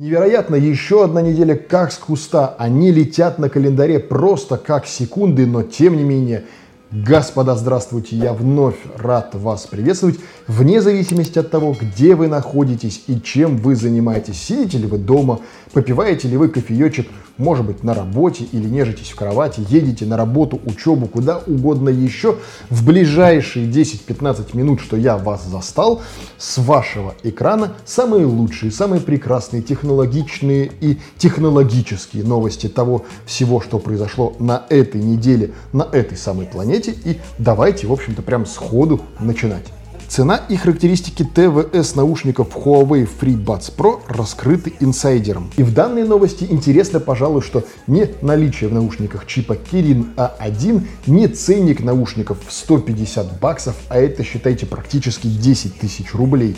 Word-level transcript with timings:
Невероятно, 0.00 0.54
еще 0.54 1.04
одна 1.04 1.20
неделя 1.20 1.54
как 1.54 1.92
с 1.92 1.98
куста. 1.98 2.54
Они 2.56 2.90
летят 2.90 3.38
на 3.38 3.50
календаре 3.50 3.98
просто 3.98 4.56
как 4.56 4.86
секунды, 4.86 5.44
но 5.44 5.62
тем 5.62 5.94
не 5.94 6.04
менее 6.04 6.44
Господа, 6.92 7.54
здравствуйте! 7.54 8.16
Я 8.16 8.32
вновь 8.32 8.74
рад 8.96 9.36
вас 9.36 9.64
приветствовать, 9.64 10.18
вне 10.48 10.82
зависимости 10.82 11.38
от 11.38 11.48
того, 11.48 11.76
где 11.80 12.16
вы 12.16 12.26
находитесь 12.26 13.04
и 13.06 13.20
чем 13.20 13.58
вы 13.58 13.76
занимаетесь. 13.76 14.42
Сидите 14.42 14.78
ли 14.78 14.88
вы 14.88 14.98
дома, 14.98 15.38
попиваете 15.72 16.26
ли 16.26 16.36
вы 16.36 16.48
кофеечек, 16.48 17.06
может 17.38 17.64
быть, 17.64 17.84
на 17.84 17.94
работе 17.94 18.44
или 18.50 18.68
нежитесь 18.68 19.10
в 19.10 19.14
кровати, 19.14 19.64
едете 19.68 20.04
на 20.04 20.16
работу, 20.16 20.60
учебу, 20.66 21.06
куда 21.06 21.38
угодно 21.38 21.90
еще. 21.90 22.36
В 22.70 22.84
ближайшие 22.84 23.70
10-15 23.70 24.56
минут, 24.56 24.80
что 24.80 24.96
я 24.96 25.16
вас 25.16 25.46
застал, 25.46 26.02
с 26.38 26.58
вашего 26.58 27.14
экрана 27.22 27.74
самые 27.86 28.26
лучшие, 28.26 28.72
самые 28.72 29.00
прекрасные, 29.00 29.62
технологичные 29.62 30.72
и 30.80 30.98
технологические 31.18 32.24
новости 32.24 32.68
того 32.68 33.04
всего, 33.26 33.60
что 33.60 33.78
произошло 33.78 34.34
на 34.40 34.66
этой 34.68 35.00
неделе, 35.00 35.52
на 35.72 35.88
этой 35.92 36.18
самой 36.18 36.46
планете 36.46 36.79
планете. 36.80 36.94
И 37.04 37.18
давайте, 37.38 37.86
в 37.86 37.92
общем-то, 37.92 38.22
прям 38.22 38.46
сходу 38.46 39.00
начинать. 39.18 39.64
Цена 40.08 40.40
и 40.48 40.56
характеристики 40.56 41.22
ТВС 41.22 41.94
наушников 41.94 42.56
Huawei 42.56 43.08
FreeBuds 43.20 43.72
Pro 43.76 44.00
раскрыты 44.08 44.72
инсайдером. 44.80 45.52
И 45.56 45.62
в 45.62 45.72
данной 45.72 46.02
новости 46.02 46.44
интересно, 46.50 46.98
пожалуй, 46.98 47.42
что 47.42 47.62
не 47.86 48.08
наличие 48.20 48.68
в 48.70 48.74
наушниках 48.74 49.24
чипа 49.26 49.52
Kirin 49.52 50.06
A1, 50.16 50.84
не 51.06 51.28
ценник 51.28 51.80
наушников 51.84 52.38
в 52.44 52.52
150 52.52 53.38
баксов, 53.38 53.76
а 53.88 53.98
это, 53.98 54.24
считайте, 54.24 54.66
практически 54.66 55.28
10 55.28 55.78
тысяч 55.78 56.12
рублей 56.12 56.56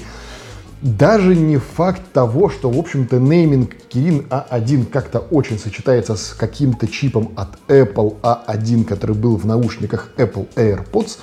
даже 0.83 1.37
не 1.37 1.59
факт 1.59 2.03
того, 2.13 2.51
что, 2.51 2.69
в 2.69 2.79
общем-то, 2.79 3.19
нейминг 3.19 3.77
Kirin 3.89 4.27
A1 4.29 4.87
как-то 4.87 5.21
очень 5.21 5.59
сочетается 5.59 6.17
с 6.17 6.35
каким-то 6.35 6.89
чипом 6.89 7.33
от 7.37 7.57
Apple 7.69 8.21
A1, 8.21 8.85
который 8.85 9.15
был 9.15 9.37
в 9.37 9.47
наушниках 9.47 10.11
Apple 10.17 10.49
AirPods, 10.57 11.19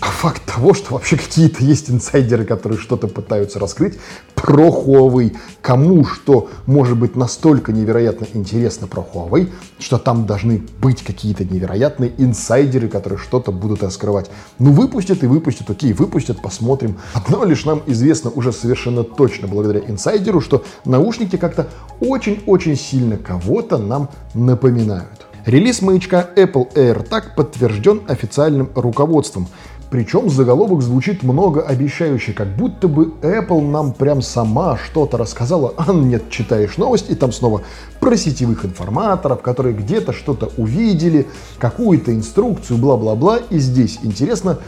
а 0.00 0.06
факт 0.06 0.42
того, 0.46 0.72
что 0.72 0.94
вообще 0.94 1.16
какие-то 1.16 1.62
есть 1.62 1.90
инсайдеры, 1.90 2.44
которые 2.44 2.78
что-то 2.78 3.06
пытаются 3.06 3.58
раскрыть 3.58 3.98
про 4.34 4.68
Huawei, 4.68 5.36
кому 5.60 6.04
что 6.04 6.48
может 6.66 6.98
быть 6.98 7.16
настолько 7.16 7.72
невероятно 7.72 8.26
интересно 8.32 8.86
про 8.86 9.02
Huawei, 9.02 9.50
что 9.78 9.98
там 9.98 10.26
должны 10.26 10.62
быть 10.80 11.02
какие-то 11.02 11.44
невероятные 11.44 12.12
инсайдеры, 12.16 12.88
которые 12.88 13.18
что-то 13.18 13.52
будут 13.52 13.82
раскрывать. 13.82 14.30
Ну, 14.58 14.72
выпустят 14.72 15.22
и 15.22 15.26
выпустят, 15.26 15.68
окей, 15.68 15.92
выпустят, 15.92 16.40
посмотрим. 16.40 16.98
Одно 17.12 17.44
лишь 17.44 17.66
нам 17.66 17.82
известно 17.86 18.30
уже 18.30 18.52
совершенно 18.52 19.04
точно 19.04 19.48
благодаря 19.48 19.80
инсайдеру, 19.80 20.40
что 20.40 20.64
наушники 20.86 21.36
как-то 21.36 21.68
очень-очень 22.00 22.76
сильно 22.76 23.18
кого-то 23.18 23.76
нам 23.76 24.08
напоминают. 24.32 25.26
Релиз 25.46 25.80
маячка 25.80 26.28
Apple 26.36 26.72
AirTag 26.74 27.34
подтвержден 27.34 28.02
официальным 28.06 28.70
руководством. 28.74 29.48
Причем 29.90 30.30
заголовок 30.30 30.82
звучит 30.82 31.24
многообещающе, 31.24 32.32
как 32.32 32.54
будто 32.56 32.86
бы 32.86 33.12
Apple 33.22 33.60
нам 33.60 33.92
прям 33.92 34.22
сама 34.22 34.78
что-то 34.78 35.16
рассказала. 35.18 35.74
А 35.90 35.92
нет, 35.92 36.30
читаешь 36.30 36.76
новость, 36.76 37.10
и 37.10 37.16
там 37.16 37.32
снова 37.32 37.62
про 37.98 38.16
сетевых 38.16 38.64
информаторов, 38.64 39.42
которые 39.42 39.74
где-то 39.74 40.12
что-то 40.12 40.50
увидели, 40.56 41.26
какую-то 41.58 42.14
инструкцию, 42.14 42.78
бла-бла-бла. 42.78 43.38
И 43.50 43.58
здесь 43.58 43.98
интересно 44.02 44.58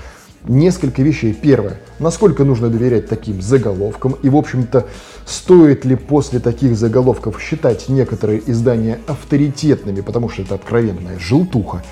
несколько 0.48 1.02
вещей. 1.02 1.32
Первое. 1.32 1.78
Насколько 2.00 2.44
нужно 2.44 2.68
доверять 2.68 3.08
таким 3.08 3.40
заголовкам? 3.40 4.16
И, 4.22 4.28
в 4.28 4.36
общем-то, 4.36 4.86
стоит 5.24 5.84
ли 5.84 5.94
после 5.94 6.40
таких 6.40 6.76
заголовков 6.76 7.40
считать 7.40 7.88
некоторые 7.88 8.42
издания 8.50 8.98
авторитетными, 9.06 10.00
потому 10.00 10.28
что 10.28 10.42
это 10.42 10.56
откровенная 10.56 11.20
желтуха. 11.20 11.84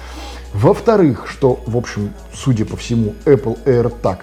Во-вторых, 0.55 1.27
что, 1.29 1.61
в 1.67 1.77
общем, 1.77 2.12
судя 2.35 2.64
по 2.64 2.77
всему, 2.77 3.14
Apple 3.24 3.58
AirTag 3.64 4.19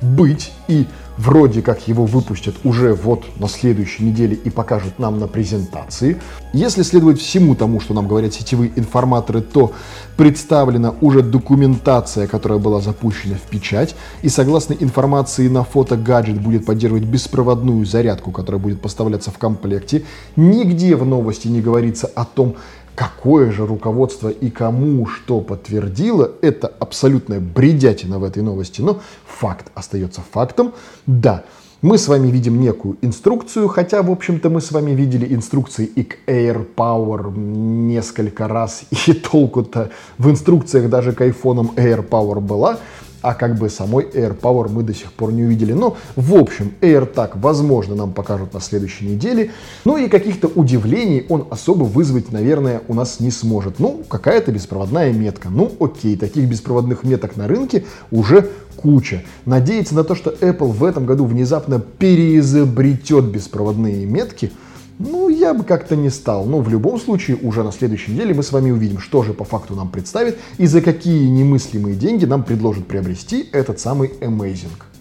быть 0.00 0.52
и 0.68 0.86
вроде 1.16 1.62
как 1.62 1.88
его 1.88 2.04
выпустят 2.04 2.54
уже 2.64 2.92
вот 2.94 3.24
на 3.40 3.48
следующей 3.48 4.04
неделе 4.04 4.36
и 4.36 4.50
покажут 4.50 4.98
нам 4.98 5.18
на 5.18 5.26
презентации. 5.26 6.20
Если 6.52 6.82
следовать 6.82 7.20
всему 7.20 7.54
тому, 7.54 7.80
что 7.80 7.94
нам 7.94 8.06
говорят 8.06 8.34
сетевые 8.34 8.70
информаторы, 8.76 9.40
то 9.40 9.72
представлена 10.16 10.94
уже 11.00 11.22
документация, 11.22 12.26
которая 12.26 12.58
была 12.58 12.80
запущена 12.80 13.36
в 13.36 13.48
печать, 13.48 13.94
и 14.22 14.28
согласно 14.28 14.74
информации 14.74 15.48
на 15.48 15.64
фото, 15.64 15.96
гаджет 15.96 16.40
будет 16.40 16.66
поддерживать 16.66 17.04
беспроводную 17.04 17.84
зарядку, 17.86 18.30
которая 18.30 18.60
будет 18.60 18.80
поставляться 18.80 19.30
в 19.30 19.38
комплекте. 19.38 20.04
Нигде 20.36 20.96
в 20.96 21.04
новости 21.04 21.48
не 21.48 21.60
говорится 21.60 22.06
о 22.06 22.24
том, 22.24 22.56
Какое 22.96 23.52
же 23.52 23.66
руководство 23.66 24.30
и 24.30 24.48
кому 24.48 25.06
что 25.06 25.42
подтвердило, 25.42 26.32
это 26.40 26.66
абсолютная 26.66 27.40
бредятина 27.40 28.18
в 28.18 28.24
этой 28.24 28.42
новости. 28.42 28.80
Но 28.80 29.00
факт 29.26 29.70
остается 29.74 30.22
фактом. 30.32 30.72
Да, 31.04 31.44
мы 31.82 31.98
с 31.98 32.08
вами 32.08 32.28
видим 32.28 32.58
некую 32.58 32.96
инструкцию, 33.02 33.68
хотя, 33.68 34.02
в 34.02 34.10
общем-то, 34.10 34.48
мы 34.48 34.62
с 34.62 34.72
вами 34.72 34.92
видели 34.92 35.34
инструкции 35.34 35.84
и 35.84 36.04
к 36.04 36.16
Air 36.26 36.66
Power 36.74 37.36
несколько 37.36 38.48
раз, 38.48 38.84
и 39.06 39.12
толку-то 39.12 39.90
в 40.16 40.30
инструкциях 40.30 40.88
даже 40.88 41.12
к 41.12 41.20
айфонам 41.20 41.72
Air 41.76 42.02
Power 42.08 42.40
была 42.40 42.78
а 43.26 43.34
как 43.34 43.58
бы 43.58 43.68
самой 43.68 44.04
AirPower 44.04 44.70
мы 44.70 44.84
до 44.84 44.94
сих 44.94 45.12
пор 45.12 45.32
не 45.32 45.42
увидели. 45.42 45.72
Но, 45.72 45.96
в 46.14 46.32
общем, 46.36 46.72
AirTag, 46.80 47.32
возможно, 47.34 47.96
нам 47.96 48.12
покажут 48.12 48.54
на 48.54 48.60
следующей 48.60 49.04
неделе. 49.04 49.50
Ну 49.84 49.96
и 49.96 50.08
каких-то 50.08 50.46
удивлений 50.46 51.26
он 51.28 51.48
особо 51.50 51.82
вызвать, 51.82 52.30
наверное, 52.30 52.82
у 52.86 52.94
нас 52.94 53.18
не 53.18 53.32
сможет. 53.32 53.80
Ну, 53.80 54.04
какая-то 54.08 54.52
беспроводная 54.52 55.12
метка. 55.12 55.48
Ну, 55.48 55.72
окей, 55.80 56.16
таких 56.16 56.48
беспроводных 56.48 57.02
меток 57.02 57.36
на 57.36 57.48
рынке 57.48 57.84
уже 58.12 58.48
куча. 58.76 59.24
Надеяться 59.44 59.96
на 59.96 60.04
то, 60.04 60.14
что 60.14 60.30
Apple 60.30 60.70
в 60.70 60.84
этом 60.84 61.04
году 61.04 61.24
внезапно 61.24 61.80
переизобретет 61.80 63.24
беспроводные 63.24 64.06
метки– 64.06 64.52
ну, 64.98 65.28
я 65.28 65.52
бы 65.52 65.64
как-то 65.64 65.96
не 65.96 66.10
стал. 66.10 66.46
Но 66.46 66.60
в 66.60 66.68
любом 66.68 66.98
случае, 66.98 67.36
уже 67.42 67.62
на 67.62 67.72
следующей 67.72 68.12
неделе 68.12 68.34
мы 68.34 68.42
с 68.42 68.52
вами 68.52 68.70
увидим, 68.70 68.98
что 68.98 69.22
же 69.22 69.34
по 69.34 69.44
факту 69.44 69.74
нам 69.74 69.88
представит 69.88 70.38
и 70.58 70.66
за 70.66 70.80
какие 70.80 71.28
немыслимые 71.28 71.96
деньги 71.96 72.24
нам 72.24 72.42
предложат 72.42 72.86
приобрести 72.86 73.48
этот 73.52 73.78
самый 73.78 74.08
Amazing. 74.20 74.95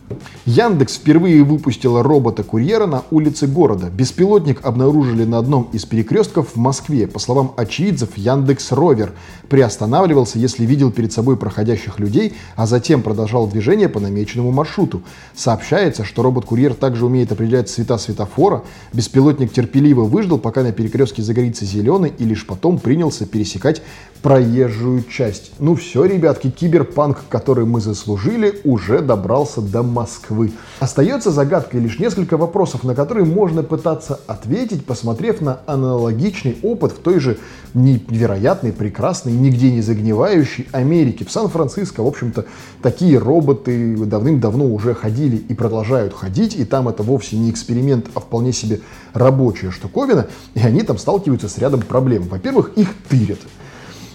Яндекс 0.46 0.98
впервые 0.98 1.44
выпустила 1.44 2.04
робота-курьера 2.04 2.86
на 2.86 3.04
улице 3.10 3.48
города. 3.48 3.90
Беспилотник 3.90 4.64
обнаружили 4.64 5.24
на 5.24 5.40
одном 5.40 5.70
из 5.74 5.86
перекрестков 5.86 6.50
в 6.54 6.58
Москве. 6.58 7.08
По 7.08 7.18
словам 7.18 7.54
очевидцев, 7.58 8.10
Яндекс 8.16 8.72
Ровер 8.72 9.14
приостанавливался, 9.50 10.38
если 10.38 10.66
видел 10.66 10.92
перед 10.92 11.12
собой 11.12 11.38
проходящих 11.38 12.00
людей, 12.00 12.36
а 12.56 12.68
затем 12.68 13.02
продолжал 13.02 13.48
движение 13.48 13.90
по 13.90 14.00
намеченному 14.00 14.52
маршруту. 14.52 15.02
Сообщается, 15.36 16.04
что 16.04 16.22
робот-курьер 16.22 16.76
также 16.76 17.06
умеет 17.06 17.32
определять 17.32 17.70
цвета 17.70 17.98
светофора. 17.98 18.64
Беспилотник 18.94 19.52
терпеливо 19.52 20.04
выждал, 20.04 20.38
пока 20.38 20.62
на 20.62 20.72
перекрестке 20.72 21.24
загорится 21.24 21.66
зеленый, 21.66 22.14
и 22.16 22.24
лишь 22.24 22.46
потом 22.46 22.78
принялся 22.78 23.26
пересекать 23.26 23.82
проезжую 24.22 25.04
часть. 25.04 25.52
Ну 25.60 25.76
все, 25.76 26.06
ребятки, 26.06 26.50
киберпанк, 26.50 27.26
который 27.30 27.66
мы 27.66 27.80
заслужили, 27.80 28.60
уже 28.64 29.02
добрался 29.02 29.62
до 29.62 29.84
Москвы. 29.96 30.52
Остается 30.80 31.32
загадкой 31.32 31.80
лишь 31.80 32.00
несколько 32.00 32.36
вопросов, 32.36 32.84
на 32.84 32.94
которые 32.94 33.26
можно 33.26 33.64
пытаться 33.64 34.20
ответить, 34.28 34.86
посмотрев 34.86 35.40
на 35.40 35.62
аналогичный 35.66 36.58
опыт 36.62 36.92
в 36.92 37.00
той 37.00 37.20
же 37.20 37.38
невероятной, 37.74 38.74
прекрасной, 38.74 39.32
нигде 39.32 39.72
не 39.72 39.82
загнивающей 39.82 40.68
Америке. 40.74 41.24
В 41.24 41.32
Сан-Франциско, 41.32 42.04
в 42.04 42.08
общем-то, 42.08 42.46
такие 42.82 43.18
роботы 43.18 43.96
давным-давно 43.96 44.66
уже 44.66 44.94
ходили 44.94 45.38
и 45.38 45.54
продолжают 45.54 46.14
ходить, 46.14 46.56
и 46.56 46.66
там 46.66 46.90
это 46.90 47.02
вовсе 47.02 47.38
не 47.38 47.50
эксперимент, 47.50 48.08
а 48.14 48.20
вполне 48.20 48.52
себе 48.52 48.82
рабочая 49.14 49.72
штуковина, 49.72 50.28
и 50.56 50.60
они 50.60 50.84
там 50.84 50.98
сталкиваются 50.98 51.48
с 51.48 51.58
рядом 51.58 51.82
проблем. 51.82 52.24
Во-первых, 52.24 52.74
их 52.76 52.90
тырят. 53.10 53.40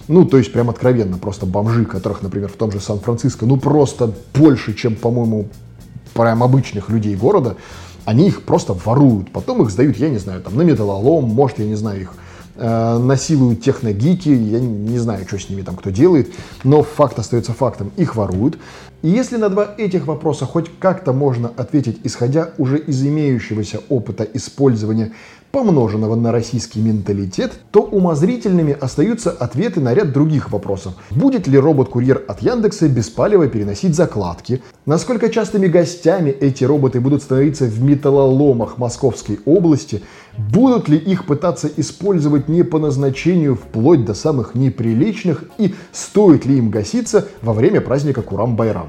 Ну, 0.07 0.25
то 0.25 0.37
есть 0.37 0.51
прям 0.51 0.69
откровенно, 0.69 1.17
просто 1.17 1.45
бомжи, 1.45 1.85
которых, 1.85 2.21
например, 2.21 2.49
в 2.49 2.55
том 2.55 2.71
же 2.71 2.79
Сан-Франциско, 2.79 3.45
ну, 3.45 3.57
просто 3.57 4.11
больше, 4.33 4.73
чем, 4.73 4.95
по-моему, 4.95 5.47
прям 6.13 6.43
обычных 6.43 6.89
людей 6.89 7.15
города, 7.15 7.55
они 8.05 8.27
их 8.27 8.43
просто 8.43 8.73
воруют, 8.73 9.31
потом 9.31 9.61
их 9.61 9.69
сдают, 9.69 9.97
я 9.97 10.09
не 10.09 10.17
знаю, 10.17 10.41
там, 10.41 10.55
на 10.55 10.63
металлолом, 10.63 11.25
может, 11.25 11.59
я 11.59 11.65
не 11.65 11.75
знаю, 11.75 12.01
их 12.01 12.13
э, 12.55 12.97
насилуют 12.97 13.61
техногики, 13.61 14.29
я 14.29 14.59
не, 14.59 14.67
не 14.67 14.99
знаю, 14.99 15.25
что 15.27 15.39
с 15.39 15.49
ними 15.49 15.61
там 15.61 15.75
кто 15.75 15.89
делает, 15.89 16.33
но 16.63 16.83
факт 16.83 17.19
остается 17.19 17.53
фактом, 17.53 17.91
их 17.97 18.15
воруют. 18.15 18.57
И 19.01 19.09
если 19.09 19.37
на 19.37 19.49
два 19.49 19.73
этих 19.77 20.05
вопроса 20.05 20.45
хоть 20.45 20.69
как-то 20.79 21.11
можно 21.11 21.51
ответить, 21.57 21.99
исходя 22.03 22.51
уже 22.57 22.77
из 22.77 23.03
имеющегося 23.03 23.81
опыта 23.89 24.23
использования 24.23 25.11
помноженного 25.51 26.15
на 26.15 26.31
российский 26.31 26.79
менталитет, 26.79 27.53
то 27.71 27.81
умозрительными 27.81 28.77
остаются 28.79 29.31
ответы 29.31 29.79
на 29.79 29.93
ряд 29.93 30.13
других 30.13 30.51
вопросов. 30.51 30.93
Будет 31.09 31.47
ли 31.47 31.57
робот-курьер 31.57 32.23
от 32.27 32.41
Яндекса 32.41 32.87
беспалево 32.87 33.47
переносить 33.47 33.95
закладки? 33.95 34.61
Насколько 34.85 35.29
частыми 35.29 35.67
гостями 35.67 36.29
эти 36.29 36.63
роботы 36.63 36.99
будут 37.01 37.21
становиться 37.21 37.65
в 37.65 37.81
металлоломах 37.81 38.77
Московской 38.77 39.39
области? 39.45 40.01
Будут 40.37 40.87
ли 40.87 40.97
их 40.97 41.25
пытаться 41.25 41.69
использовать 41.75 42.47
не 42.47 42.63
по 42.63 42.79
назначению, 42.79 43.55
вплоть 43.55 44.05
до 44.05 44.13
самых 44.13 44.55
неприличных? 44.55 45.43
И 45.57 45.75
стоит 45.91 46.45
ли 46.45 46.57
им 46.57 46.69
гаситься 46.69 47.27
во 47.41 47.53
время 47.53 47.81
праздника 47.81 48.21
Курам-Байрам? 48.21 48.87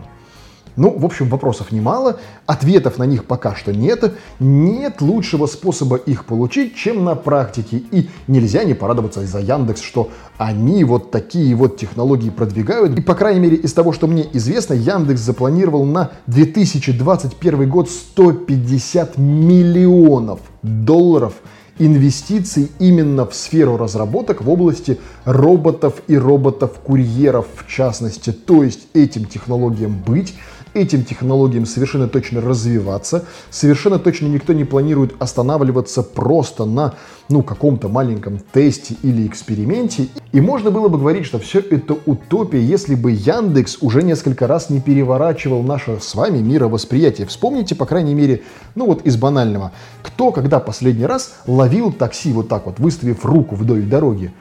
Ну, 0.76 0.96
в 0.96 1.04
общем, 1.04 1.28
вопросов 1.28 1.70
немало, 1.70 2.18
ответов 2.46 2.98
на 2.98 3.04
них 3.04 3.26
пока 3.26 3.54
что 3.54 3.72
нет. 3.72 4.14
Нет 4.40 5.00
лучшего 5.00 5.46
способа 5.46 5.96
их 5.96 6.24
получить, 6.24 6.76
чем 6.76 7.04
на 7.04 7.14
практике. 7.14 7.82
И 7.90 8.08
нельзя 8.26 8.64
не 8.64 8.74
порадоваться 8.74 9.24
за 9.26 9.40
Яндекс, 9.40 9.82
что 9.82 10.10
они 10.38 10.84
вот 10.84 11.10
такие 11.10 11.54
вот 11.54 11.76
технологии 11.76 12.30
продвигают. 12.30 12.98
И, 12.98 13.02
по 13.02 13.14
крайней 13.14 13.40
мере, 13.40 13.56
из 13.56 13.72
того, 13.72 13.92
что 13.92 14.06
мне 14.06 14.26
известно, 14.32 14.74
Яндекс 14.74 15.20
запланировал 15.20 15.84
на 15.84 16.10
2021 16.26 17.68
год 17.68 17.90
150 17.90 19.18
миллионов 19.18 20.40
долларов 20.62 21.34
инвестиций 21.78 22.70
именно 22.78 23.26
в 23.26 23.34
сферу 23.34 23.76
разработок 23.76 24.42
в 24.42 24.50
области 24.50 24.98
роботов 25.24 26.02
и 26.06 26.16
роботов-курьеров 26.16 27.46
в 27.56 27.66
частности. 27.68 28.30
То 28.30 28.62
есть 28.62 28.80
этим 28.94 29.24
технологиям 29.24 30.00
быть, 30.06 30.34
этим 30.74 31.04
технологиям 31.04 31.66
совершенно 31.66 32.08
точно 32.08 32.40
развиваться, 32.40 33.24
совершенно 33.50 33.98
точно 33.98 34.26
никто 34.26 34.52
не 34.52 34.64
планирует 34.64 35.14
останавливаться 35.20 36.02
просто 36.02 36.64
на 36.64 36.94
ну, 37.28 37.42
каком-то 37.42 37.88
маленьком 37.88 38.40
тесте 38.52 38.96
или 39.02 39.26
эксперименте. 39.26 40.08
И 40.32 40.40
можно 40.40 40.70
было 40.70 40.88
бы 40.88 40.98
говорить, 40.98 41.26
что 41.26 41.38
все 41.38 41.60
это 41.60 41.96
утопия, 42.06 42.62
если 42.62 42.94
бы 42.94 43.10
Яндекс 43.10 43.78
уже 43.80 44.02
несколько 44.02 44.46
раз 44.46 44.70
не 44.70 44.80
переворачивал 44.80 45.62
наше 45.62 45.98
с 46.00 46.14
вами 46.14 46.38
мировосприятие. 46.38 47.26
Вспомните, 47.26 47.74
по 47.74 47.86
крайней 47.86 48.14
мере, 48.14 48.42
ну 48.74 48.86
вот 48.86 49.02
из 49.02 49.16
банального, 49.16 49.72
кто 50.02 50.32
когда 50.32 50.60
последний 50.60 51.06
раз 51.06 51.34
ловил 51.46 51.92
такси 51.92 52.32
вот 52.32 52.48
так 52.48 52.66
вот, 52.66 52.78
выставив 52.78 53.24
руку 53.24 53.54
вдоль 53.54 53.82
дороги? 53.82 54.32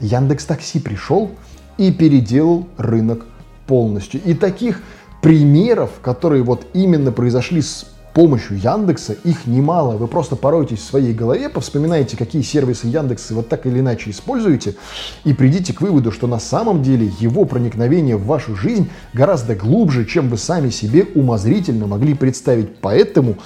Яндекс 0.00 0.46
Такси 0.46 0.80
пришел 0.80 1.30
и 1.76 1.92
переделал 1.92 2.66
рынок 2.78 3.26
полностью. 3.70 4.20
И 4.24 4.34
таких 4.34 4.82
примеров, 5.22 5.90
которые 6.02 6.42
вот 6.42 6.66
именно 6.74 7.12
произошли 7.12 7.62
с 7.62 7.86
помощью 8.12 8.58
Яндекса, 8.58 9.12
их 9.12 9.46
немало. 9.46 9.96
Вы 9.96 10.08
просто 10.08 10.34
пороетесь 10.34 10.80
в 10.80 10.84
своей 10.84 11.14
голове, 11.14 11.48
повспоминаете, 11.48 12.16
какие 12.16 12.42
сервисы 12.42 12.88
Яндекса 12.88 13.32
вот 13.32 13.48
так 13.48 13.66
или 13.66 13.78
иначе 13.78 14.10
используете, 14.10 14.74
и 15.22 15.32
придите 15.32 15.72
к 15.72 15.82
выводу, 15.82 16.10
что 16.10 16.26
на 16.26 16.40
самом 16.40 16.82
деле 16.82 17.12
его 17.20 17.44
проникновение 17.44 18.16
в 18.16 18.26
вашу 18.26 18.56
жизнь 18.56 18.90
гораздо 19.12 19.54
глубже, 19.54 20.04
чем 20.04 20.30
вы 20.30 20.36
сами 20.36 20.70
себе 20.70 21.06
умозрительно 21.14 21.86
могли 21.86 22.14
представить. 22.14 22.74
Поэтому, 22.80 23.36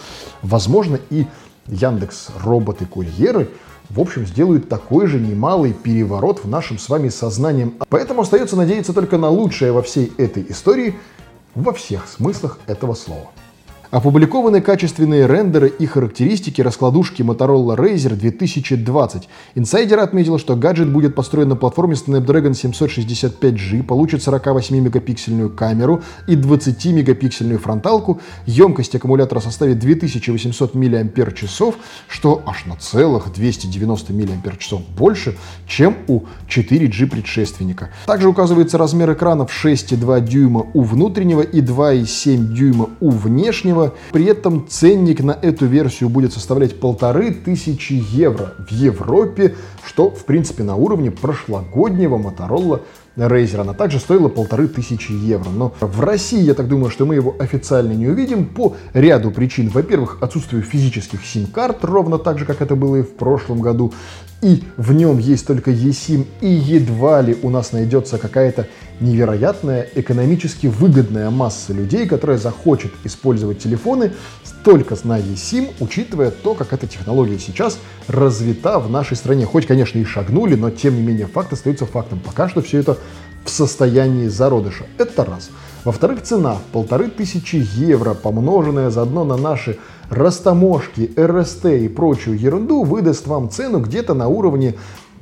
возможно, 0.41 0.99
и 1.11 1.27
Яндекс 1.67 2.29
роботы-курьеры 2.43 3.49
в 3.91 4.01
общем, 4.01 4.27
сделают 4.27 4.69
такой 4.69 5.07
же 5.07 5.21
немалый 5.21 5.73
переворот 5.73 6.45
в 6.45 6.49
нашем 6.49 6.79
с 6.79 6.89
вами 6.89 7.09
сознании. 7.09 7.73
Поэтому 7.89 8.23
остается 8.23 8.57
надеяться 8.57 8.93
только 8.93 9.19
на 9.19 9.29
лучшее 9.29 9.73
во 9.73 9.83
всей 9.83 10.13
этой 10.19 10.47
истории, 10.49 10.95
во 11.55 11.73
всех 11.73 12.09
смыслах 12.09 12.59
этого 12.67 12.95
слова. 12.95 13.31
Опубликованы 13.95 14.61
качественные 14.61 15.29
рендеры 15.29 15.69
и 15.69 15.87
характеристики 15.87 16.61
раскладушки 16.61 17.23
Motorola 17.23 17.77
Razer 17.77 18.17
2020. 18.17 19.29
Инсайдер 19.55 20.01
отметил, 20.01 20.41
что 20.41 20.57
гаджет 20.57 20.91
будет 20.91 21.15
построен 21.15 21.51
на 21.51 21.55
платформе 21.55 21.95
Snapdragon 21.95 22.55
765G, 22.55 23.85
получит 23.85 24.19
48-мегапиксельную 24.27 25.51
камеру 25.51 26.03
и 26.27 26.35
20-мегапиксельную 26.35 27.59
фронталку, 27.59 28.21
емкость 28.47 28.97
аккумулятора 28.97 29.39
составит 29.39 29.79
2800 29.79 30.75
мАч, 30.75 31.45
что 32.09 32.43
аж 32.47 32.67
на 32.67 32.75
целых 32.75 33.33
290 33.33 34.13
мАч 34.13 34.73
больше, 34.99 35.37
чем 35.69 35.99
у 36.09 36.23
4G 36.49 37.07
предшественника. 37.07 37.91
Также 38.07 38.27
указывается 38.27 38.77
размер 38.77 39.13
экранов 39.13 39.53
6,2 39.53 40.21
дюйма 40.27 40.67
у 40.75 40.83
внутреннего 40.83 41.43
и 41.43 41.61
2,7 41.61 42.53
дюйма 42.53 42.91
у 42.99 43.11
внешнего, 43.11 43.84
при 44.13 44.25
этом 44.25 44.67
ценник 44.69 45.21
на 45.23 45.33
эту 45.33 45.67
версию 45.67 46.09
будет 46.09 46.33
составлять 46.33 46.81
полторы 46.81 47.33
тысячи 47.33 48.03
евро 48.13 48.55
в 48.59 48.73
Европе, 48.73 49.55
что, 49.85 50.11
в 50.11 50.25
принципе, 50.25 50.63
на 50.63 50.77
уровне 50.77 51.11
прошлогоднего 51.11 52.19
Motorola 52.19 52.83
Razer. 53.17 53.61
Она 53.61 53.75
также 53.75 53.99
стоила 53.99 54.29
полторы 54.29 54.69
тысячи 54.69 55.13
евро. 55.13 55.51
Но 55.51 55.73
в 55.81 56.01
России, 56.01 56.41
я 56.41 56.55
так 56.55 56.69
думаю, 56.69 56.91
что 56.91 57.07
мы 57.07 57.15
его 57.15 57.35
официально 57.39 57.93
не 57.93 58.09
увидим 58.09 58.47
по 58.47 58.75
ряду 58.93 59.31
причин. 59.31 59.69
Во-первых, 59.69 60.19
отсутствие 60.21 60.63
физических 60.63 61.25
сим-карт, 61.25 61.85
ровно 61.85 62.19
так 62.19 62.39
же, 62.39 62.45
как 62.45 62.61
это 62.61 62.75
было 62.75 62.97
и 62.97 63.03
в 63.03 63.15
прошлом 63.15 63.61
году. 63.61 63.93
И 64.45 64.63
в 64.77 64.93
нем 64.93 65.17
есть 65.17 65.47
только 65.47 65.71
eSIM, 65.71 66.27
и 66.43 66.49
едва 66.49 67.23
ли 67.23 67.35
у 67.43 67.49
нас 67.49 67.73
найдется 67.73 68.19
какая-то 68.19 68.67
невероятная, 69.01 69.89
экономически 69.95 70.67
выгодная 70.67 71.31
масса 71.31 71.73
людей, 71.73 72.07
которая 72.07 72.37
захочет 72.37 72.93
использовать 73.05 73.61
телефоны 73.61 74.13
только 74.63 74.99
на 75.05 75.19
eSIM, 75.19 75.73
учитывая 75.81 76.31
то, 76.31 76.53
как 76.53 76.75
эта 76.75 76.87
технология 76.87 77.39
сейчас 77.39 77.79
развита 78.07 78.79
в 78.79 78.91
нашей 78.91 79.17
стране. 79.17 79.47
Хоть, 79.47 79.67
конечно, 79.67 79.99
и 79.99 80.05
шагнули, 80.05 80.57
но 80.57 80.69
тем 80.69 80.95
не 80.95 81.01
менее 81.01 81.27
факт 81.27 81.55
остается 81.55 81.87
фактом. 81.87 82.21
Пока 82.21 82.51
что 82.51 82.61
все 82.61 82.81
это 82.81 82.99
в 83.47 83.49
состоянии 83.51 84.27
зародыша. 84.27 84.85
Это 84.99 85.25
раз. 85.25 85.49
Во-вторых, 85.85 86.23
цена 86.23 86.59
полторы 86.73 87.09
тысячи 87.09 87.67
евро, 87.77 88.13
помноженная 88.13 88.91
заодно 88.91 89.25
на 89.25 89.39
наши 89.39 89.79
растаможки, 90.15 91.13
РСТ 91.19 91.67
и 91.67 91.89
прочую 91.89 92.39
ерунду, 92.39 92.85
выдаст 92.85 93.27
вам 93.27 93.51
цену 93.51 93.81
где-то 93.81 94.15
на 94.15 94.29
уровне 94.29 94.75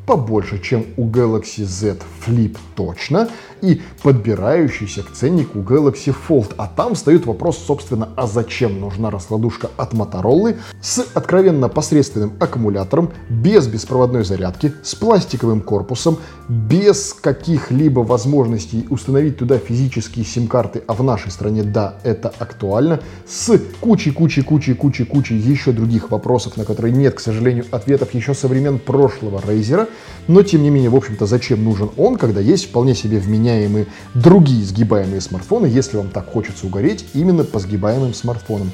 побольше, 0.07 0.59
чем 0.61 0.87
у 0.97 1.07
Galaxy 1.07 1.65
Z 1.65 1.99
Flip 2.27 2.57
точно, 2.75 3.29
и 3.61 3.81
подбирающийся 4.03 5.03
к 5.03 5.13
ценнику 5.13 5.61
Galaxy 5.61 6.15
Fold. 6.29 6.55
А 6.57 6.67
там 6.67 6.95
встает 6.95 7.27
вопрос, 7.27 7.59
собственно, 7.59 8.09
а 8.17 8.27
зачем 8.27 8.81
нужна 8.81 9.11
раскладушка 9.11 9.71
от 9.77 9.95
Motorola 9.95 10.57
с 10.81 11.07
откровенно 11.15 11.69
посредственным 11.69 12.33
аккумулятором, 12.41 13.13
без 13.29 13.69
беспроводной 13.69 14.25
зарядки, 14.25 14.73
с 14.83 14.95
пластиковым 14.95 15.61
корпусом, 15.61 16.19
без 16.49 17.15
каких-либо 17.15 18.01
возможностей 18.01 18.87
установить 18.91 19.39
туда 19.39 19.59
физические 19.59 20.25
сим-карты, 20.25 20.83
а 20.87 20.95
в 20.95 21.05
нашей 21.05 21.31
стране, 21.31 21.63
да, 21.63 21.95
это 22.03 22.33
актуально, 22.39 23.01
с 23.29 23.57
кучей-кучей-кучей-кучей-кучей 23.81 25.37
еще 25.37 25.73
других 25.73 26.11
вопросов, 26.11 26.57
на 26.57 26.65
которые 26.65 26.93
нет, 26.93 27.15
к 27.15 27.21
сожалению, 27.21 27.65
ответов 27.71 28.13
еще 28.15 28.35
со 28.35 28.49
времен 28.49 28.81
прошлого 28.81 29.39
Razer, 29.39 29.89
но, 30.29 30.43
тем 30.43 30.63
не 30.63 30.71
менее, 30.71 30.91
в 30.91 30.97
общем-то, 30.97 31.27
зачем 31.27 31.65
нужен 31.65 31.91
он, 31.97 32.17
когда 32.17 32.41
есть 32.41 32.67
вполне 32.67 32.95
себе 32.95 33.19
вменяемые 33.19 33.87
другие 34.15 34.65
сгибаемые 34.65 35.21
смартфоны, 35.21 35.67
если 35.67 35.97
вам 35.97 36.09
так 36.09 36.27
хочется 36.27 36.67
угореть 36.67 37.07
именно 37.15 37.45
по 37.45 37.59
сгибаемым 37.59 38.15
смартфонам. 38.15 38.71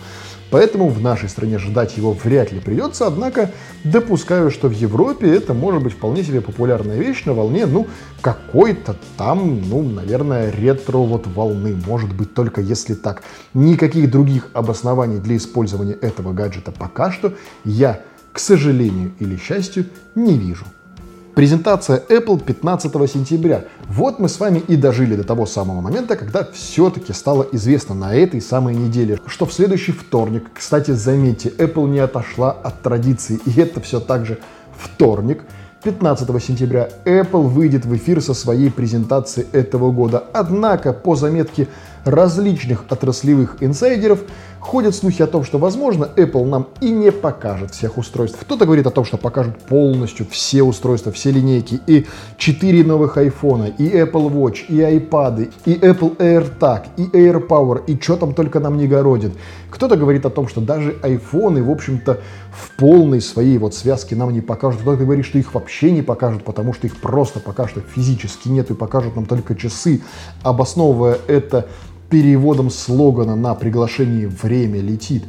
Поэтому 0.51 0.89
в 0.89 1.01
нашей 1.01 1.29
стране 1.29 1.59
ждать 1.59 1.97
его 1.97 2.13
вряд 2.13 2.53
ли 2.53 2.61
придется, 2.61 3.07
однако 3.07 3.51
допускаю, 3.85 4.51
что 4.51 4.69
в 4.69 4.73
Европе 4.73 5.31
это 5.31 5.53
может 5.53 5.83
быть 5.83 5.93
вполне 5.93 6.25
себе 6.25 6.41
популярная 6.41 6.97
вещь 6.97 7.25
на 7.27 7.35
волне, 7.35 7.67
ну, 7.67 7.87
какой-то 8.23 8.97
там, 9.17 9.61
ну, 9.69 9.83
наверное, 9.83 10.51
ретро 10.51 10.99
вот 10.99 11.27
волны, 11.27 11.77
может 11.87 12.15
быть, 12.15 12.33
только 12.33 12.61
если 12.61 12.95
так. 12.95 13.23
Никаких 13.53 14.11
других 14.11 14.49
обоснований 14.55 15.19
для 15.19 15.37
использования 15.37 15.95
этого 15.95 16.33
гаджета 16.33 16.73
пока 16.73 17.13
что 17.13 17.35
я, 17.65 18.01
к 18.33 18.39
сожалению 18.39 19.13
или 19.19 19.37
счастью, 19.37 19.87
не 20.15 20.39
вижу. 20.39 20.65
Презентация 21.39 22.03
Apple 22.09 22.43
15 22.43 22.93
сентября. 23.09 23.67
Вот 23.87 24.19
мы 24.19 24.29
с 24.29 24.41
вами 24.41 24.59
и 24.59 24.75
дожили 24.75 25.15
до 25.15 25.23
того 25.23 25.47
самого 25.47 25.81
момента, 25.81 26.17
когда 26.17 26.43
все-таки 26.53 27.13
стало 27.13 27.47
известно 27.53 27.95
на 27.95 28.13
этой 28.13 28.41
самой 28.41 28.75
неделе, 28.75 29.21
что 29.25 29.47
в 29.47 29.53
следующий 29.53 29.93
вторник, 29.93 30.51
кстати, 30.53 30.91
заметьте, 30.91 31.51
Apple 31.51 31.89
не 31.91 32.01
отошла 32.01 32.51
от 32.51 32.83
традиции, 32.83 33.39
и 33.47 33.61
это 33.61 33.81
все 33.81 34.01
так 34.01 34.27
же 34.27 34.41
вторник, 34.77 35.45
15 35.85 36.43
сентября 36.43 36.89
Apple 37.05 37.47
выйдет 37.47 37.87
в 37.87 37.95
эфир 37.95 38.21
со 38.21 38.35
своей 38.35 38.69
презентацией 38.69 39.47
этого 39.53 39.93
года. 39.93 40.25
Однако, 40.33 40.93
по 40.93 41.15
заметке 41.15 41.69
различных 42.05 42.85
отраслевых 42.91 43.59
инсайдеров, 43.61 44.19
Ходят 44.61 44.95
слухи 44.95 45.23
о 45.23 45.27
том, 45.27 45.45
что, 45.45 45.59
возможно, 45.59 46.11
Apple 46.17 46.45
нам 46.45 46.69
и 46.81 46.91
не 46.91 47.13
покажет 47.13 47.73
всех 47.73 47.97
устройств. 47.97 48.39
Кто-то 48.41 48.65
говорит 48.65 48.87
о 48.87 48.91
том, 48.91 49.05
что 49.05 49.17
покажут 49.17 49.59
полностью 49.61 50.27
все 50.31 50.63
устройства, 50.63 51.13
все 51.13 51.31
линейки, 51.31 51.81
и 51.87 52.07
4 52.37 52.85
новых 52.85 53.17
iPhone, 53.17 53.75
и 53.79 53.89
Apple 53.89 54.31
Watch, 54.31 54.67
и 54.69 54.79
iPad, 54.81 55.53
и 55.65 55.75
Apple 55.75 56.17
AirTag, 56.17 56.87
и 56.97 57.05
AirPower, 57.05 57.85
и 57.87 58.01
что 58.01 58.17
там 58.17 58.35
только 58.35 58.59
нам 58.59 58.77
не 58.77 58.89
городит. 58.89 59.33
Кто-то 59.71 59.97
говорит 59.97 60.27
о 60.27 60.31
том, 60.31 60.49
что 60.49 60.61
даже 60.61 60.97
iPhone, 61.03 61.63
в 61.63 61.71
общем-то, 61.71 62.21
в 62.51 62.77
полной 62.77 63.21
своей 63.21 63.59
вот 63.59 63.75
связке 63.75 64.17
нам 64.17 64.33
не 64.33 64.41
покажут. 64.41 64.81
Кто-то 64.81 65.05
говорит, 65.05 65.25
что 65.25 65.39
их 65.39 65.55
вообще 65.55 65.93
не 65.93 66.03
покажут, 66.03 66.43
потому 66.43 66.75
что 66.75 66.89
их 66.89 67.01
просто 67.01 67.39
пока 67.39 67.69
что 67.69 67.81
физически 67.81 68.49
нет 68.49 68.71
и 68.71 68.75
покажут 68.75 69.15
нам 69.15 69.27
только 69.27 69.55
часы, 69.55 70.03
обосновывая 70.43 71.19
это 71.29 71.69
переводом 72.11 72.71
слогана 72.71 73.37
на 73.37 73.55
приглашении 73.55 74.27
«Время 74.27 74.81
летит». 74.81 75.25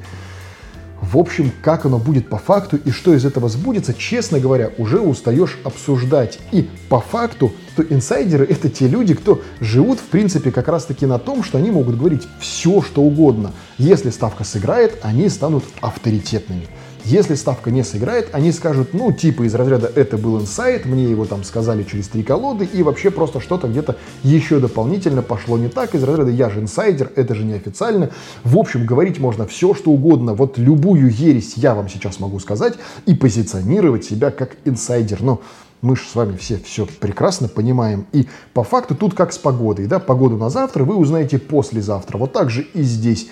В 1.02 1.18
общем, 1.18 1.52
как 1.62 1.86
оно 1.86 1.98
будет 1.98 2.28
по 2.28 2.38
факту 2.38 2.78
и 2.78 2.92
что 2.92 3.14
из 3.14 3.26
этого 3.26 3.48
сбудется, 3.48 3.94
честно 3.94 4.40
говоря, 4.40 4.72
уже 4.78 5.00
устаешь 5.00 5.58
обсуждать. 5.64 6.40
И 6.52 6.70
по 6.90 7.00
факту, 7.00 7.54
то 7.76 7.84
инсайдеры— 7.84 8.46
это 8.50 8.70
те 8.70 8.88
люди, 8.88 9.14
кто 9.14 9.42
живут, 9.62 10.00
в 10.00 10.08
принципе, 10.08 10.52
как 10.52 10.68
раз-таки 10.68 11.06
на 11.06 11.18
том, 11.18 11.44
что 11.44 11.58
они 11.58 11.72
могут 11.72 11.98
говорить 11.98 12.28
все, 12.40 12.82
что 12.82 13.02
угодно. 13.02 13.54
Если 13.78 14.10
ставка 14.10 14.44
сыграет, 14.44 15.00
они 15.02 15.30
станут 15.30 15.64
авторитетными. 15.80 16.68
Если 17.06 17.36
ставка 17.36 17.72
не 17.72 17.84
сыграет, 17.84 18.30
они 18.34 18.52
скажут, 18.52 18.94
ну, 18.94 19.12
типа 19.12 19.44
из 19.44 19.56
разряда 19.56 19.92
«это 19.94 20.18
был 20.18 20.40
инсайт», 20.40 20.86
мне 20.86 21.06
его 21.06 21.26
там 21.26 21.44
сказали 21.44 21.84
через 21.84 22.08
три 22.08 22.24
колоды, 22.24 22.66
и 22.66 22.84
вообще 22.84 23.10
просто 23.10 23.40
что-то 23.40 23.68
где-то 23.68 23.96
еще 24.24 24.60
дополнительно 24.60 25.22
пошло 25.22 25.58
не 25.58 25.70
так, 25.70 25.96
из 25.96 26.04
разряда 26.04 26.30
«я 26.30 26.50
же 26.50 26.60
инсайдер, 26.60 27.12
это 27.16 27.36
же 27.36 27.46
неофициально». 27.46 28.12
В 28.44 28.58
общем, 28.58 28.86
говорить 28.86 29.20
можно 29.20 29.48
все, 29.48 29.74
что 29.74 29.92
угодно. 29.92 30.34
Вот 30.34 30.58
любую 30.58 31.10
ересь 31.10 31.54
я 31.56 31.74
вам 31.74 31.90
сейчас 31.90 32.20
могу 32.20 32.40
сказать 32.40 32.76
и 33.06 33.16
позиционировать 33.16 34.06
себя 34.06 34.32
как 34.32 34.58
инсайдер. 34.66 35.22
Но 35.22 35.42
мы 35.82 35.96
же 35.96 36.04
с 36.04 36.16
вами 36.16 36.36
все 36.36 36.58
все 36.58 36.86
прекрасно 36.86 37.48
понимаем. 37.48 38.06
И 38.12 38.28
по 38.54 38.64
факту 38.64 38.96
тут 38.96 39.14
как 39.14 39.34
с 39.34 39.38
погодой. 39.38 39.88
Да? 39.88 40.00
Погоду 40.00 40.38
на 40.38 40.50
завтра 40.50 40.84
вы 40.84 40.96
узнаете 40.96 41.40
послезавтра. 41.40 42.18
Вот 42.18 42.34
так 42.34 42.50
же 42.50 42.62
и 42.74 42.82
здесь. 42.82 43.28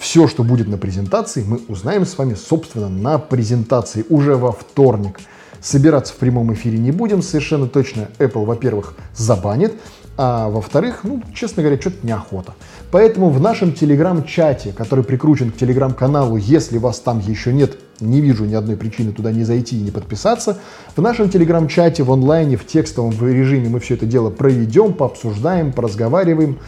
Все, 0.00 0.26
что 0.28 0.44
будет 0.44 0.66
на 0.66 0.78
презентации, 0.78 1.44
мы 1.46 1.60
узнаем 1.68 2.06
с 2.06 2.16
вами, 2.16 2.32
собственно, 2.32 2.88
на 2.88 3.18
презентации 3.18 4.06
уже 4.08 4.34
во 4.34 4.50
вторник. 4.50 5.20
Собираться 5.60 6.14
в 6.14 6.16
прямом 6.16 6.54
эфире 6.54 6.78
не 6.78 6.90
будем, 6.90 7.20
совершенно 7.20 7.66
точно. 7.66 8.08
Apple, 8.18 8.46
во-первых, 8.46 8.94
забанит, 9.14 9.74
а 10.16 10.48
во-вторых, 10.48 11.00
ну, 11.02 11.22
честно 11.34 11.62
говоря, 11.62 11.78
что-то 11.78 12.06
неохота. 12.06 12.54
Поэтому 12.90 13.28
в 13.28 13.40
нашем 13.42 13.74
телеграм-чате, 13.74 14.72
который 14.72 15.04
прикручен 15.04 15.52
к 15.52 15.58
телеграм-каналу, 15.58 16.38
если 16.38 16.78
вас 16.78 16.98
там 17.00 17.18
еще 17.18 17.52
нет, 17.52 17.76
не 18.00 18.22
вижу 18.22 18.46
ни 18.46 18.54
одной 18.54 18.78
причины 18.78 19.12
туда 19.12 19.32
не 19.32 19.44
зайти 19.44 19.78
и 19.78 19.82
не 19.82 19.90
подписаться. 19.90 20.58
В 20.96 21.02
нашем 21.02 21.28
телеграм-чате 21.28 22.04
в 22.04 22.10
онлайне, 22.10 22.56
в 22.56 22.66
текстовом 22.66 23.12
режиме 23.20 23.68
мы 23.68 23.80
все 23.80 23.96
это 23.96 24.06
дело 24.06 24.30
проведем, 24.30 24.94
пообсуждаем, 24.94 25.72
поразговариваем. 25.72 26.58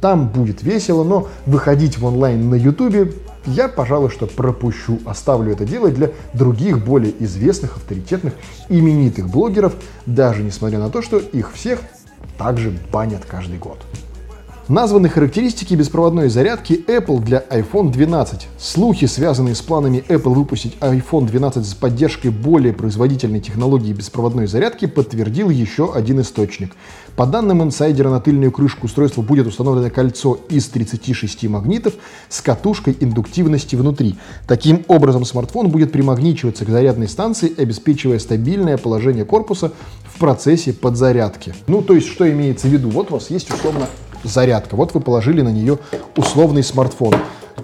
Там 0.00 0.28
будет 0.28 0.62
весело, 0.62 1.04
но 1.04 1.28
выходить 1.46 1.98
в 1.98 2.04
онлайн 2.04 2.48
на 2.48 2.54
ютубе 2.54 3.12
я, 3.46 3.68
пожалуй, 3.68 4.10
что 4.10 4.26
пропущу. 4.26 4.98
Оставлю 5.04 5.52
это 5.52 5.64
дело 5.64 5.90
для 5.90 6.10
других 6.34 6.84
более 6.84 7.12
известных, 7.24 7.76
авторитетных, 7.76 8.34
именитых 8.68 9.28
блогеров, 9.28 9.74
даже 10.06 10.42
несмотря 10.42 10.78
на 10.78 10.90
то, 10.90 11.02
что 11.02 11.18
их 11.18 11.52
всех 11.52 11.80
также 12.38 12.76
банят 12.92 13.24
каждый 13.26 13.58
год. 13.58 13.78
Названы 14.70 15.08
характеристики 15.08 15.74
беспроводной 15.74 16.28
зарядки 16.28 16.84
Apple 16.86 17.20
для 17.20 17.44
iPhone 17.50 17.90
12. 17.90 18.46
Слухи, 18.56 19.06
связанные 19.06 19.56
с 19.56 19.62
планами 19.62 20.04
Apple 20.06 20.32
выпустить 20.32 20.76
iPhone 20.80 21.26
12 21.26 21.66
с 21.66 21.74
поддержкой 21.74 22.28
более 22.28 22.72
производительной 22.72 23.40
технологии 23.40 23.92
беспроводной 23.92 24.46
зарядки, 24.46 24.86
подтвердил 24.86 25.50
еще 25.50 25.92
один 25.92 26.20
источник. 26.20 26.76
По 27.16 27.26
данным 27.26 27.64
инсайдера, 27.64 28.10
на 28.10 28.20
тыльную 28.20 28.52
крышку 28.52 28.86
устройства 28.86 29.22
будет 29.22 29.48
установлено 29.48 29.90
кольцо 29.90 30.38
из 30.48 30.68
36 30.68 31.48
магнитов 31.48 31.94
с 32.28 32.40
катушкой 32.40 32.96
индуктивности 33.00 33.74
внутри. 33.74 34.20
Таким 34.46 34.84
образом, 34.86 35.24
смартфон 35.24 35.70
будет 35.70 35.90
примагничиваться 35.90 36.64
к 36.64 36.68
зарядной 36.68 37.08
станции, 37.08 37.52
обеспечивая 37.60 38.20
стабильное 38.20 38.78
положение 38.78 39.24
корпуса 39.24 39.72
в 40.04 40.20
процессе 40.20 40.72
подзарядки. 40.72 41.56
Ну, 41.66 41.82
то 41.82 41.92
есть, 41.92 42.06
что 42.06 42.30
имеется 42.30 42.68
в 42.68 42.70
виду? 42.70 42.88
Вот 42.88 43.10
у 43.10 43.14
вас 43.14 43.30
есть 43.30 43.52
условно 43.52 43.88
зарядка. 44.24 44.76
Вот 44.76 44.94
вы 44.94 45.00
положили 45.00 45.42
на 45.42 45.50
нее 45.50 45.78
условный 46.16 46.62
смартфон. 46.62 47.14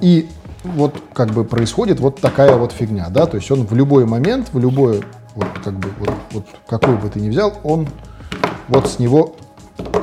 И 0.01 0.29
вот 0.65 0.95
как 1.13 1.31
бы 1.31 1.45
происходит 1.45 2.01
вот 2.01 2.21
такая 2.21 2.57
вот 2.57 2.73
фигня, 2.73 3.09
да, 3.09 3.27
то 3.27 3.37
есть 3.37 3.51
он 3.51 3.67
в 3.67 3.75
любой 3.75 4.05
момент, 4.05 4.49
в 4.53 4.59
любой, 4.59 5.03
вот 5.35 5.47
как 5.63 5.75
бы, 5.79 5.89
вот, 5.99 6.11
вот 6.33 6.47
какой 6.69 6.97
бы 6.97 7.09
ты 7.09 7.21
ни 7.21 7.31
взял, 7.31 7.55
он 7.63 7.89
вот 8.69 8.89
с 8.89 8.99
него 8.99 9.37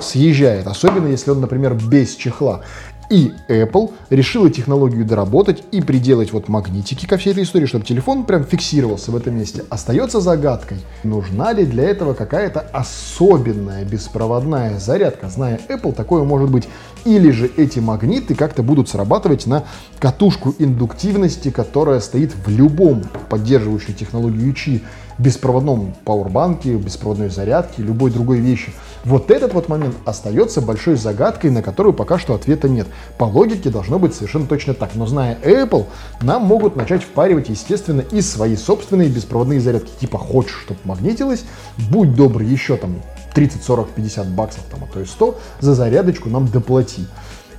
съезжает, 0.02 0.68
особенно 0.68 1.08
если 1.08 1.32
он, 1.32 1.42
например, 1.42 1.74
без 1.74 2.16
чехла. 2.16 2.62
И 3.10 3.34
Apple 3.48 3.92
решила 4.10 4.50
технологию 4.50 5.06
доработать 5.06 5.64
и 5.72 5.82
приделать 5.82 6.32
вот 6.32 6.48
магнитики 6.48 7.06
ко 7.06 7.18
всей 7.18 7.32
этой 7.32 7.44
истории, 7.44 7.66
чтобы 7.66 7.86
телефон 7.86 8.26
прям 8.26 8.44
фиксировался 8.44 9.12
в 9.12 9.16
этом 9.16 9.38
месте. 9.38 9.64
Остается 9.70 10.20
загадкой, 10.20 10.78
нужна 11.04 11.54
ли 11.54 11.66
для 11.66 11.84
этого 11.84 12.14
какая-то 12.14 12.62
особенная 12.62 13.86
беспроводная 13.86 14.80
зарядка. 14.80 15.30
Зная 15.30 15.60
Apple, 15.70 15.94
такое 15.94 16.24
может 16.24 16.50
быть. 16.50 16.68
Или 17.06 17.32
же 17.32 17.52
эти 17.58 17.80
магниты 17.80 18.34
как-то 18.34 18.64
будут 18.64 18.88
срабатывать 18.88 19.46
на 19.46 19.66
катушку 20.00 20.56
индуктивности, 20.58 21.52
которая 21.52 22.00
стоит 22.00 22.34
в 22.34 22.50
любом 22.50 23.04
поддерживающей 23.30 23.94
технологию 23.94 24.54
Qi 24.54 24.82
беспроводном 25.18 25.94
пауэрбанке, 26.06 26.76
беспроводной 26.76 27.30
зарядке, 27.30 27.82
любой 27.82 28.12
другой 28.12 28.40
вещи. 28.40 28.74
Вот 29.04 29.32
этот 29.32 29.54
вот 29.54 29.68
момент 29.68 29.96
остается 30.06 30.62
большой 30.62 30.96
загадкой, 30.96 31.52
на 31.52 31.62
которую 31.62 31.94
пока 31.94 32.18
что 32.18 32.34
ответа 32.34 32.70
нет. 32.70 32.88
По 33.18 33.26
логике 33.26 33.70
должно 33.70 34.00
быть 34.00 34.16
совершенно 34.16 34.46
точно 34.46 34.74
так. 34.74 34.96
Но 34.96 35.06
зная 35.06 35.38
Apple, 35.44 35.86
нам 36.22 36.44
могут 36.44 36.76
начать 36.76 37.04
впаривать, 37.04 37.50
естественно, 37.50 38.02
и 38.02 38.22
свои 38.22 38.56
собственные 38.56 39.10
беспроводные 39.10 39.60
зарядки. 39.60 39.92
Типа, 40.00 40.18
хочешь, 40.18 40.62
чтобы 40.64 40.80
магнитилось, 40.86 41.44
будь 41.90 42.16
добрый, 42.16 42.48
еще 42.48 42.78
там 42.78 43.02
30, 43.34 43.64
40, 43.64 43.90
50 43.90 44.28
баксов, 44.30 44.64
там, 44.72 44.84
а 44.84 44.94
то 44.94 45.02
и 45.02 45.06
100 45.06 45.38
за 45.60 45.76
зарядочку 45.76 46.30
нам 46.30 46.48
доплати. 46.48 47.06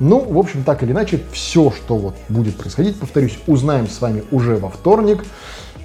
Ну, 0.00 0.20
в 0.20 0.38
общем, 0.38 0.64
так 0.64 0.82
или 0.82 0.92
иначе, 0.92 1.20
все, 1.32 1.70
что 1.70 1.96
вот 1.96 2.16
будет 2.28 2.56
происходить, 2.56 2.98
повторюсь, 2.98 3.38
узнаем 3.46 3.88
с 3.88 4.00
вами 4.00 4.24
уже 4.30 4.56
во 4.56 4.68
вторник 4.68 5.24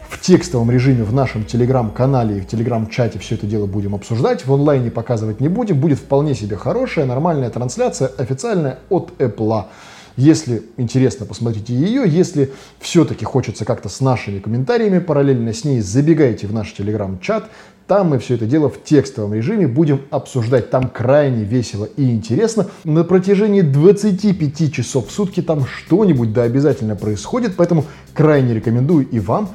в 0.09 0.19
текстовом 0.19 0.71
режиме 0.71 1.03
в 1.03 1.13
нашем 1.13 1.45
телеграм-канале 1.45 2.39
и 2.39 2.41
в 2.41 2.47
телеграм-чате 2.47 3.19
все 3.19 3.35
это 3.35 3.45
дело 3.45 3.67
будем 3.67 3.93
обсуждать. 3.93 4.45
В 4.45 4.51
онлайне 4.51 4.89
показывать 4.89 5.39
не 5.39 5.49
будем. 5.49 5.79
Будет 5.79 5.99
вполне 5.99 6.33
себе 6.33 6.55
хорошая, 6.55 7.05
нормальная 7.05 7.51
трансляция, 7.51 8.07
официальная 8.17 8.79
от 8.89 9.11
Apple. 9.19 9.65
Если 10.17 10.63
интересно, 10.77 11.27
посмотрите 11.27 11.73
ее. 11.73 12.03
Если 12.05 12.51
все-таки 12.79 13.23
хочется 13.23 13.65
как-то 13.65 13.87
с 13.87 14.01
нашими 14.01 14.39
комментариями 14.39 14.97
параллельно 14.97 15.53
с 15.53 15.63
ней, 15.63 15.79
забегайте 15.79 16.47
в 16.47 16.53
наш 16.53 16.73
телеграм-чат. 16.73 17.47
Там 17.85 18.09
мы 18.09 18.19
все 18.19 18.35
это 18.35 18.45
дело 18.45 18.69
в 18.69 18.83
текстовом 18.83 19.35
режиме 19.35 19.67
будем 19.67 20.01
обсуждать. 20.09 20.71
Там 20.71 20.89
крайне 20.89 21.43
весело 21.43 21.85
и 21.85 22.09
интересно. 22.09 22.65
На 22.83 23.03
протяжении 23.03 23.61
25 23.61 24.73
часов 24.73 25.07
в 25.07 25.11
сутки 25.11 25.41
там 25.41 25.65
что-нибудь 25.65 26.33
да 26.33 26.43
обязательно 26.43 26.95
происходит. 26.95 27.53
Поэтому 27.55 27.85
крайне 28.13 28.55
рекомендую 28.55 29.07
и 29.07 29.19
вам 29.19 29.49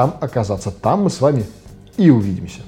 там 0.00 0.16
оказаться. 0.22 0.70
Там 0.70 1.02
мы 1.02 1.10
с 1.10 1.20
вами 1.20 1.44
и 1.98 2.08
увидимся. 2.08 2.60